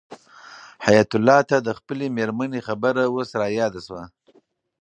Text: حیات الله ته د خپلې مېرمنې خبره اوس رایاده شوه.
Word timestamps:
حیات 0.85 1.11
الله 1.17 1.39
ته 1.49 1.57
د 1.61 1.69
خپلې 1.79 2.05
مېرمنې 2.17 2.59
خبره 2.67 3.01
اوس 3.07 3.29
رایاده 3.41 3.79
شوه. 3.87 4.03